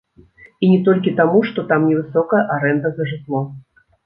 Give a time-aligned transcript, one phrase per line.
[0.67, 3.45] І не толькі таму што там невысокая арэнда за жытло.